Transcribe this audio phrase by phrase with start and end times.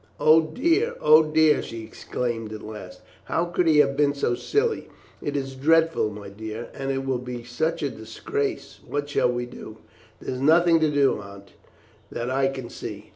[0.19, 0.95] "Oh, dear!
[0.99, 3.01] oh, dear!" she exclaimed at last.
[3.25, 4.89] "How could he have been so silly?
[5.21, 8.79] It is dreadful, my dear, and it will be such a disgrace.
[8.83, 9.77] What shall we do?"
[10.19, 11.53] "There is nothing to do, Aunt,
[12.11, 13.09] that I can see.